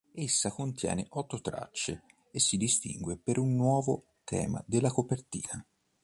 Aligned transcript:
Essa 0.15 0.49
contiene 0.49 1.05
otto 1.09 1.41
tracce 1.41 2.05
e 2.31 2.39
si 2.39 2.57
distingue 2.57 3.17
per 3.17 3.37
un 3.37 3.53
nuovo 3.55 4.05
tema 4.23 4.59
della 4.65 4.89
copertina. 4.89 5.63